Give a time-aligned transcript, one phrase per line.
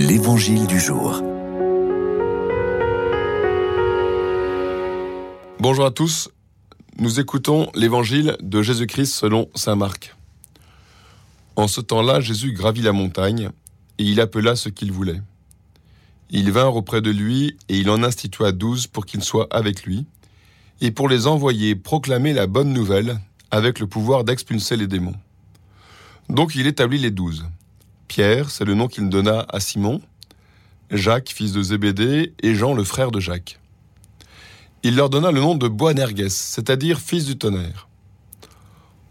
[0.00, 1.20] L'Évangile du jour.
[5.58, 6.30] Bonjour à tous,
[6.98, 10.14] nous écoutons l'Évangile de Jésus-Christ selon Saint Marc.
[11.56, 13.50] En ce temps-là, Jésus gravit la montagne,
[13.98, 15.20] et il appela ce qu'il voulait.
[16.30, 20.06] Ils vinrent auprès de lui, et il en institua douze pour qu'ils soient avec lui,
[20.80, 23.18] et pour les envoyer proclamer la bonne nouvelle
[23.50, 25.16] avec le pouvoir d'expulser les démons.
[26.28, 27.48] Donc il établit les douze.
[28.08, 30.00] Pierre, c'est le nom qu'il donna à Simon,
[30.90, 33.60] Jacques, fils de Zébédée, et Jean, le frère de Jacques.
[34.82, 37.88] Il leur donna le nom de Boanerges, c'est-à-dire fils du tonnerre.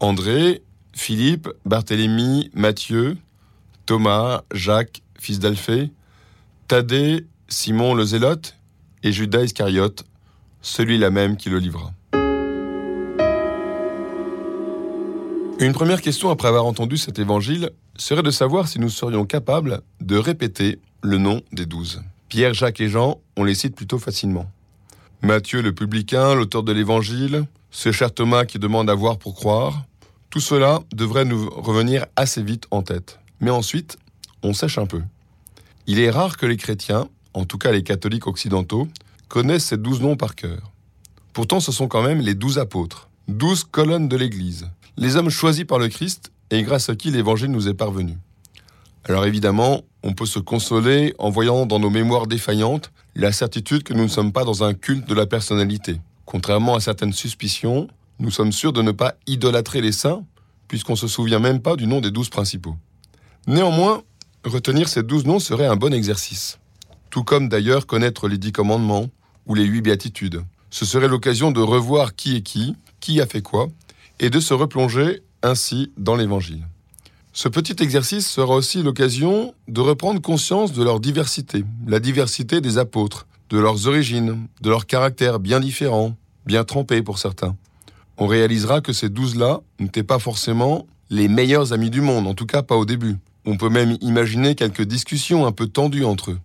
[0.00, 3.16] André, Philippe, Barthélemy, Matthieu,
[3.86, 5.90] Thomas, Jacques, fils d'Alphée,
[6.66, 8.56] Thaddée, Simon le Zélote,
[9.02, 10.04] et Judas Iscariote,
[10.60, 11.92] celui-là même qui le livra.
[15.60, 19.80] Une première question après avoir entendu cet évangile serait de savoir si nous serions capables
[20.00, 22.00] de répéter le nom des douze.
[22.28, 24.48] Pierre, Jacques et Jean, on les cite plutôt facilement.
[25.20, 29.84] Matthieu le publicain, l'auteur de l'évangile, ce cher Thomas qui demande à voir pour croire,
[30.30, 33.18] tout cela devrait nous revenir assez vite en tête.
[33.40, 33.98] Mais ensuite,
[34.44, 35.02] on sèche un peu.
[35.88, 38.86] Il est rare que les chrétiens, en tout cas les catholiques occidentaux,
[39.26, 40.70] connaissent ces douze noms par cœur.
[41.32, 45.64] Pourtant, ce sont quand même les douze apôtres, douze colonnes de l'Église, les hommes choisis
[45.64, 48.16] par le Christ et grâce à qui l'Évangile nous est parvenu.
[49.04, 53.92] Alors évidemment, on peut se consoler en voyant dans nos mémoires défaillantes la certitude que
[53.92, 56.00] nous ne sommes pas dans un culte de la personnalité.
[56.24, 60.24] Contrairement à certaines suspicions, nous sommes sûrs de ne pas idolâtrer les saints,
[60.66, 62.76] puisqu'on ne se souvient même pas du nom des douze principaux.
[63.46, 64.02] Néanmoins,
[64.44, 66.58] retenir ces douze noms serait un bon exercice.
[67.10, 69.06] Tout comme d'ailleurs connaître les dix commandements
[69.46, 70.42] ou les huit béatitudes.
[70.70, 73.68] Ce serait l'occasion de revoir qui est qui, qui a fait quoi,
[74.20, 76.66] et de se replonger ainsi dans l'Évangile.
[77.32, 82.78] Ce petit exercice sera aussi l'occasion de reprendre conscience de leur diversité, la diversité des
[82.78, 86.16] apôtres, de leurs origines, de leurs caractères bien différents,
[86.46, 87.56] bien trempés pour certains.
[88.16, 92.46] On réalisera que ces douze-là n'étaient pas forcément les meilleurs amis du monde, en tout
[92.46, 93.16] cas pas au début.
[93.46, 96.38] On peut même imaginer quelques discussions un peu tendues entre eux.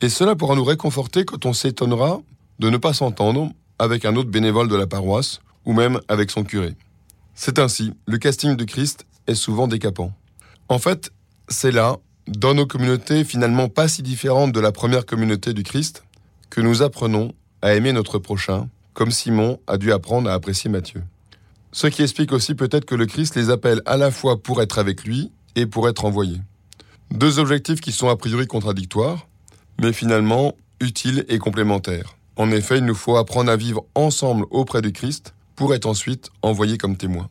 [0.00, 2.20] Et cela pourra nous réconforter quand on s'étonnera
[2.58, 6.44] de ne pas s'entendre avec un autre bénévole de la paroisse, ou même avec son
[6.44, 6.74] curé.
[7.34, 10.12] C'est ainsi, le casting de Christ est souvent décapant.
[10.68, 11.10] En fait,
[11.48, 16.04] c'est là, dans nos communautés finalement pas si différentes de la première communauté du Christ,
[16.48, 17.32] que nous apprenons
[17.62, 21.02] à aimer notre prochain, comme Simon a dû apprendre à apprécier Matthieu.
[21.72, 24.78] Ce qui explique aussi peut-être que le Christ les appelle à la fois pour être
[24.78, 26.40] avec lui et pour être envoyé.
[27.10, 29.28] Deux objectifs qui sont a priori contradictoires,
[29.80, 32.16] mais finalement utiles et complémentaires.
[32.36, 36.30] En effet, il nous faut apprendre à vivre ensemble auprès du Christ pour être ensuite
[36.40, 37.28] envoyé comme témoin.